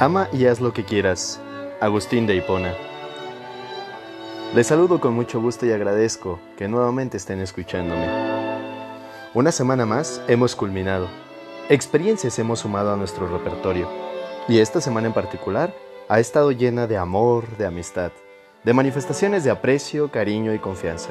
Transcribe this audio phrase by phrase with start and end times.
[0.00, 1.40] Ama y haz lo que quieras.
[1.80, 2.72] Agustín de Hipona.
[4.54, 8.06] Les saludo con mucho gusto y agradezco que nuevamente estén escuchándome.
[9.34, 11.08] Una semana más hemos culminado.
[11.68, 13.90] Experiencias hemos sumado a nuestro repertorio.
[14.46, 15.74] Y esta semana en particular
[16.08, 18.12] ha estado llena de amor, de amistad,
[18.62, 21.10] de manifestaciones de aprecio, cariño y confianza.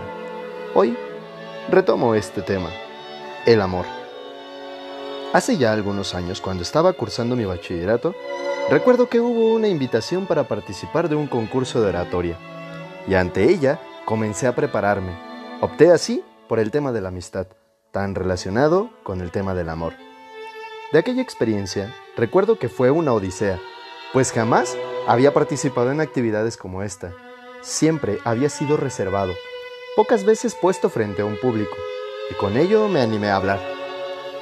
[0.73, 0.97] Hoy
[1.69, 2.69] retomo este tema,
[3.45, 3.85] el amor.
[5.33, 8.16] Hace ya algunos años, cuando estaba cursando mi bachillerato,
[8.70, 12.38] recuerdo que hubo una invitación para participar de un concurso de oratoria,
[13.07, 15.17] y ante ella comencé a prepararme.
[15.62, 17.48] Opté así por el tema de la amistad,
[17.91, 19.93] tan relacionado con el tema del amor.
[20.91, 23.59] De aquella experiencia, recuerdo que fue una odisea,
[24.13, 27.13] pues jamás había participado en actividades como esta.
[27.62, 29.34] Siempre había sido reservado,
[29.95, 31.76] pocas veces puesto frente a un público,
[32.29, 33.59] y con ello me animé a hablar.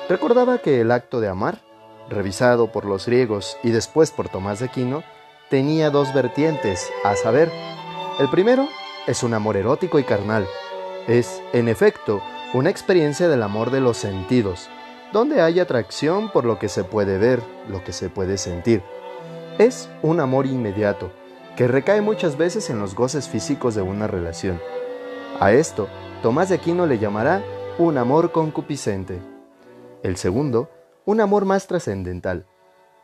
[0.10, 1.62] Recordaba que el acto de amar,
[2.10, 5.04] revisado por los griegos y después por Tomás de Aquino,
[5.50, 7.52] tenía dos vertientes, a saber,
[8.20, 8.68] el primero
[9.08, 10.48] es un amor erótico y carnal.
[11.08, 12.22] Es, en efecto,
[12.54, 14.70] una experiencia del amor de los sentidos,
[15.12, 18.82] donde hay atracción por lo que se puede ver, lo que se puede sentir.
[19.58, 21.12] Es un amor inmediato,
[21.56, 24.60] que recae muchas veces en los goces físicos de una relación.
[25.40, 25.88] A esto,
[26.22, 27.44] Tomás de Aquino le llamará
[27.78, 29.20] un amor concupiscente.
[30.02, 30.70] El segundo,
[31.06, 32.48] un amor más trascendental,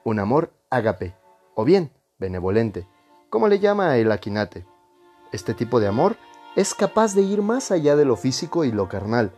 [0.04, 1.16] un amor ágape,
[1.54, 2.88] o bien benevolente,
[3.30, 4.66] como le llama el Aquinate.
[5.32, 6.18] Este tipo de amor
[6.56, 9.32] es capaz de ir más allá de lo físico y lo carnal.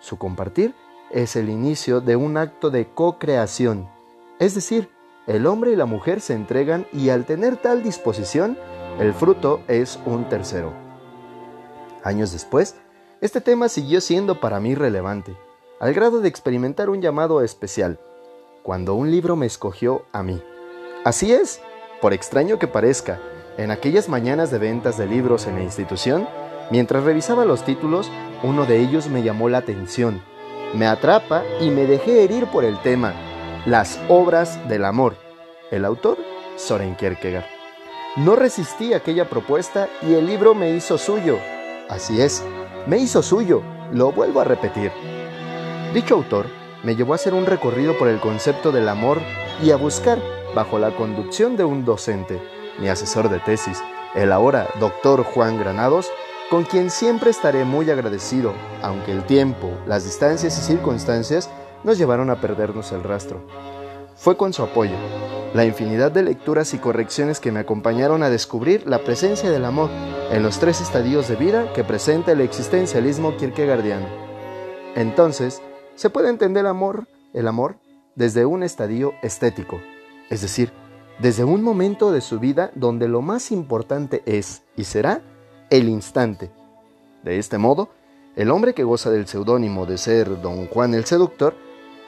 [0.00, 0.74] Su compartir
[1.10, 3.88] es el inicio de un acto de co-creación,
[4.40, 4.90] es decir,
[5.26, 8.58] el hombre y la mujer se entregan y al tener tal disposición,
[8.98, 10.72] el fruto es un tercero.
[12.02, 12.74] Años después,
[13.20, 15.36] este tema siguió siendo para mí relevante
[15.80, 17.98] al grado de experimentar un llamado especial,
[18.62, 20.42] cuando un libro me escogió a mí.
[21.04, 21.62] Así es,
[22.02, 23.18] por extraño que parezca,
[23.56, 26.28] en aquellas mañanas de ventas de libros en la institución,
[26.70, 28.10] mientras revisaba los títulos,
[28.42, 30.22] uno de ellos me llamó la atención,
[30.74, 33.14] me atrapa y me dejé herir por el tema,
[33.66, 35.16] Las obras del amor.
[35.70, 36.16] El autor,
[36.56, 37.44] Soren Kierkegaard.
[38.16, 41.38] No resistí aquella propuesta y el libro me hizo suyo.
[41.88, 42.42] Así es,
[42.86, 43.62] me hizo suyo,
[43.92, 44.90] lo vuelvo a repetir.
[45.94, 46.46] Dicho autor
[46.84, 49.18] me llevó a hacer un recorrido por el concepto del amor
[49.60, 50.20] y a buscar,
[50.54, 52.40] bajo la conducción de un docente,
[52.78, 53.82] mi asesor de tesis,
[54.14, 56.08] el ahora doctor Juan Granados,
[56.48, 58.52] con quien siempre estaré muy agradecido,
[58.82, 61.50] aunque el tiempo, las distancias y circunstancias
[61.82, 63.40] nos llevaron a perdernos el rastro.
[64.14, 64.94] Fue con su apoyo,
[65.54, 69.90] la infinidad de lecturas y correcciones que me acompañaron a descubrir la presencia del amor
[70.30, 74.06] en los tres estadios de vida que presenta el existencialismo kierkegaardiano.
[74.94, 75.62] Entonces,
[75.94, 77.76] se puede entender amor, el amor
[78.14, 79.80] desde un estadio estético,
[80.30, 80.72] es decir,
[81.20, 85.22] desde un momento de su vida donde lo más importante es y será
[85.68, 86.50] el instante.
[87.22, 87.90] De este modo,
[88.36, 91.54] el hombre que goza del seudónimo de ser don Juan el Seductor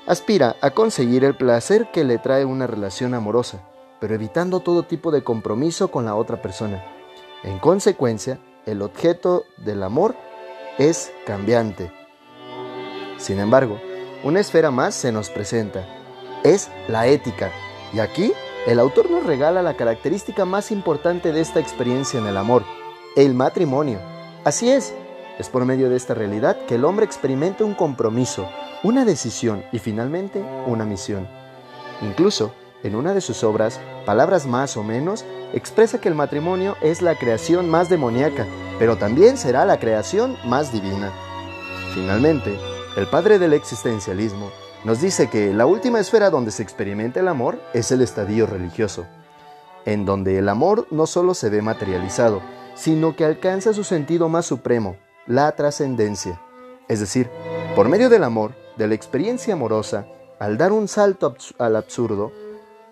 [0.06, 3.62] aspira a conseguir el placer que le trae una relación amorosa,
[4.00, 6.82] pero evitando todo tipo de compromiso con la otra persona.
[7.44, 10.15] En consecuencia, el objeto del amor
[10.78, 11.92] es cambiante,
[13.22, 13.81] sin embargo,
[14.25, 15.87] una esfera más se nos presenta.
[16.44, 17.50] Es la ética.
[17.93, 18.33] Y aquí
[18.66, 22.65] el autor nos regala la característica más importante de esta experiencia en el amor,
[23.16, 24.00] el matrimonio.
[24.44, 24.93] Así es,
[25.38, 28.49] es por medio de esta realidad que el hombre experimenta un compromiso,
[28.83, 31.28] una decisión y finalmente una misión.
[32.03, 32.53] Incluso,
[32.83, 37.15] en una de sus obras, Palabras más o menos, expresa que el matrimonio es la
[37.15, 38.47] creación más demoníaca,
[38.81, 41.12] pero también será la creación más divina.
[41.94, 42.59] Finalmente,
[42.94, 44.50] el padre del existencialismo
[44.84, 49.06] nos dice que la última esfera donde se experimenta el amor es el estadio religioso,
[49.86, 52.42] en donde el amor no solo se ve materializado,
[52.75, 56.38] sino que alcanza su sentido más supremo, la trascendencia.
[56.88, 57.30] Es decir,
[57.75, 60.06] por medio del amor, de la experiencia amorosa,
[60.38, 62.30] al dar un salto al absurdo,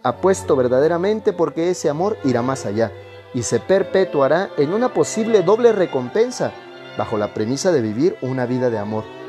[0.03, 2.91] apuesto verdaderamente porque ese amor irá más allá
[3.35, 6.53] y se perpetuará en una posible doble recompensa,
[6.97, 9.20] bajo la premisa de vivir una vida de amor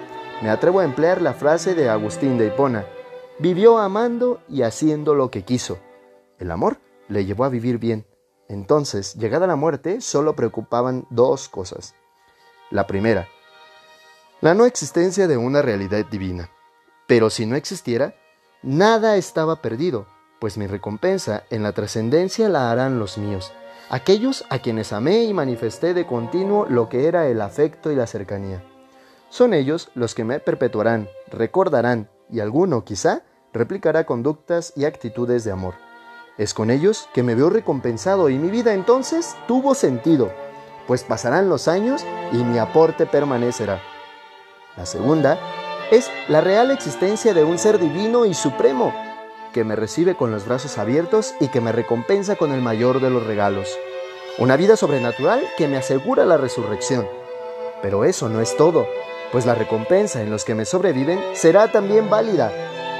[0.42, 2.86] me atrevo a emplear la frase de Agustín de Hipona.
[3.40, 5.80] Vivió amando y haciendo lo que quiso.
[6.40, 6.78] El amor
[7.08, 8.06] le llevó a vivir bien.
[8.50, 11.96] Entonces, llegada la muerte, solo preocupaban dos cosas.
[12.72, 13.28] La primera,
[14.42, 16.50] la no existencia de una realidad divina.
[17.06, 18.16] Pero si no existiera,
[18.64, 20.08] nada estaba perdido,
[20.40, 23.54] pues mi recompensa en la trascendencia la harán los míos,
[23.90, 28.08] aquellos a quienes amé y manifesté de continuo lo que era el afecto y la
[28.08, 28.64] cercanía.
[29.32, 33.24] Son ellos los que me perpetuarán, recordarán y alguno quizá
[33.54, 35.76] replicará conductas y actitudes de amor.
[36.38, 40.34] Es con ellos que me veo recompensado y mi vida entonces tuvo sentido,
[40.86, 43.82] pues pasarán los años y mi aporte permanecerá.
[44.76, 45.40] La segunda
[45.92, 48.94] es la real existencia de un ser divino y supremo,
[49.54, 53.10] que me recibe con los brazos abiertos y que me recompensa con el mayor de
[53.10, 53.70] los regalos.
[54.40, 57.08] Una vida sobrenatural que me asegura la resurrección.
[57.82, 58.86] Pero eso no es todo,
[59.32, 62.52] pues la recompensa en los que me sobreviven será también válida.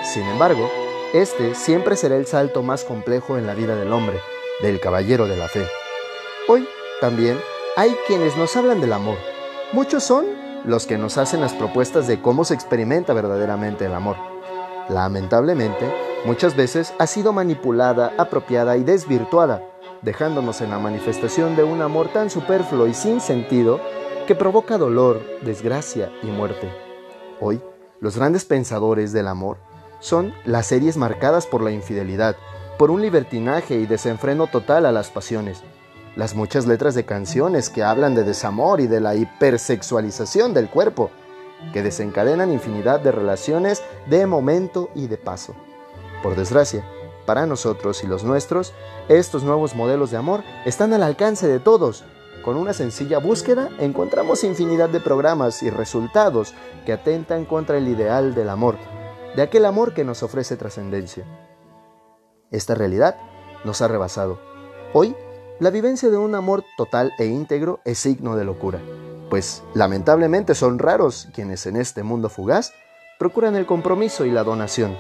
[0.04, 0.70] Sin embargo,
[1.14, 4.20] este siempre será el salto más complejo en la vida del hombre,
[4.62, 5.66] del caballero de la fe.
[6.48, 6.68] Hoy
[7.02, 7.40] también
[7.76, 9.18] hay quienes nos hablan del amor.
[9.74, 10.26] Muchos son
[10.66, 14.16] los que nos hacen las propuestas de cómo se experimenta verdaderamente el amor.
[14.90, 15.94] Lamentablemente,
[16.26, 19.64] muchas veces ha sido manipulada, apropiada y desvirtuada,
[20.02, 23.80] dejándonos en la manifestación de un amor tan superfluo y sin sentido
[24.32, 26.70] que provoca dolor, desgracia y muerte.
[27.42, 27.60] Hoy,
[28.00, 29.58] los grandes pensadores del amor
[30.00, 32.38] son las series marcadas por la infidelidad,
[32.78, 35.64] por un libertinaje y desenfreno total a las pasiones,
[36.16, 41.10] las muchas letras de canciones que hablan de desamor y de la hipersexualización del cuerpo,
[41.74, 45.56] que desencadenan infinidad de relaciones de momento y de paso.
[46.24, 46.86] Por desgracia,
[47.26, 48.72] para nosotros y los nuestros,
[49.10, 52.06] estos nuevos modelos de amor están al alcance de todos.
[52.44, 56.56] Con una sencilla búsqueda encontramos infinidad de programas y resultados
[56.86, 58.78] que atentan contra el ideal del amor,
[59.36, 61.24] de aquel amor que nos ofrece trascendencia.
[62.50, 63.16] Esta realidad
[63.64, 64.40] nos ha rebasado.
[64.94, 65.16] Hoy
[65.60, 68.80] la vivencia de un amor total e íntegro es signo de locura,
[69.30, 72.74] pues lamentablemente son raros quienes en este mundo fugaz
[73.20, 74.98] procuran el compromiso y la donación.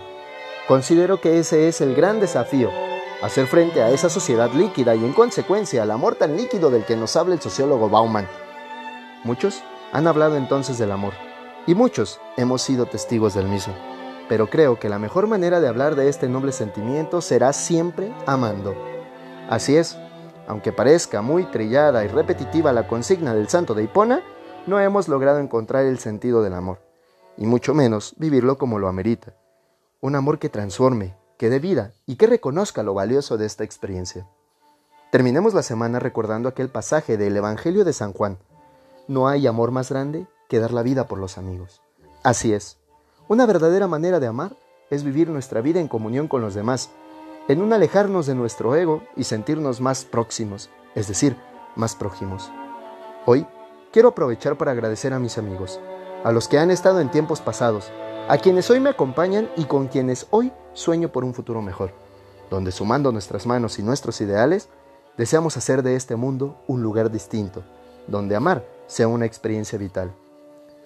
[0.67, 2.69] Considero que ese es el gran desafío,
[3.21, 6.95] hacer frente a esa sociedad líquida y en consecuencia al amor tan líquido del que
[6.95, 8.27] nos habla el sociólogo Bauman.
[9.23, 11.13] Muchos han hablado entonces del amor,
[11.67, 13.73] y muchos hemos sido testigos del mismo,
[14.27, 18.75] pero creo que la mejor manera de hablar de este noble sentimiento será siempre amando.
[19.49, 19.97] Así es,
[20.47, 24.23] aunque parezca muy trillada y repetitiva la consigna del santo de Hipona,
[24.65, 26.79] no hemos logrado encontrar el sentido del amor,
[27.37, 29.35] y mucho menos vivirlo como lo amerita.
[29.99, 34.27] Un amor que transforme, que dé vida y que reconozca lo valioso de esta experiencia.
[35.11, 38.37] Terminemos la semana recordando aquel pasaje del Evangelio de San Juan.
[39.07, 41.81] No hay amor más grande que dar la vida por los amigos.
[42.21, 42.77] Así es,
[43.27, 44.55] una verdadera manera de amar
[44.91, 46.91] es vivir nuestra vida en comunión con los demás,
[47.47, 51.35] en un alejarnos de nuestro ego y sentirnos más próximos, es decir,
[51.75, 52.51] más prójimos.
[53.25, 53.47] Hoy
[53.91, 55.79] quiero aprovechar para agradecer a mis amigos,
[56.23, 57.91] a los que han estado en tiempos pasados,
[58.31, 61.91] a quienes hoy me acompañan y con quienes hoy sueño por un futuro mejor,
[62.49, 64.69] donde sumando nuestras manos y nuestros ideales,
[65.17, 67.61] deseamos hacer de este mundo un lugar distinto,
[68.07, 70.13] donde amar sea una experiencia vital.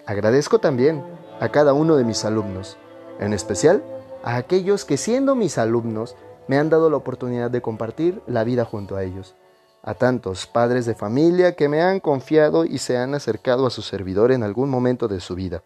[0.06, 1.04] Agradezco también
[1.38, 2.78] a cada uno de mis alumnos,
[3.20, 3.80] en especial
[4.24, 6.16] a aquellos que siendo mis alumnos
[6.48, 9.36] me han dado la oportunidad de compartir la vida junto a ellos.
[9.84, 13.82] A tantos padres de familia que me han confiado y se han acercado a su
[13.82, 15.62] servidor en algún momento de su vida.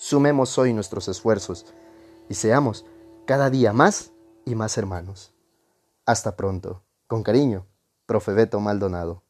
[0.00, 1.66] Sumemos hoy nuestros esfuerzos
[2.28, 2.86] y seamos
[3.26, 4.12] cada día más
[4.44, 5.34] y más hermanos.
[6.06, 6.84] Hasta pronto.
[7.08, 7.66] Con cariño,
[8.06, 9.24] Profe Beto Maldonado.